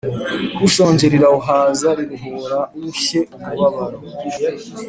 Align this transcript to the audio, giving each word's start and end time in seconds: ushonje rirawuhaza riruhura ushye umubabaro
ushonje 0.67 1.05
rirawuhaza 1.13 1.89
riruhura 1.97 2.59
ushye 2.89 3.19
umubabaro 3.35 3.99